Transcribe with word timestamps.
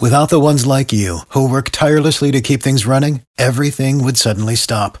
Without 0.00 0.30
the 0.30 0.40
ones 0.40 0.66
like 0.66 0.92
you 0.92 1.20
who 1.30 1.50
work 1.50 1.70
tirelessly 1.70 2.30
to 2.32 2.40
keep 2.40 2.62
things 2.62 2.86
running, 2.86 3.22
everything 3.36 4.02
would 4.02 4.16
suddenly 4.16 4.56
stop. 4.56 4.98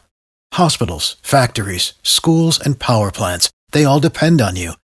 Hospitals, 0.54 1.16
factories, 1.22 1.94
schools, 2.02 2.60
and 2.60 2.78
power 2.78 3.10
plants, 3.10 3.50
they 3.72 3.84
all 3.84 4.00
depend 4.00 4.40
on 4.40 4.56
you. 4.56 4.74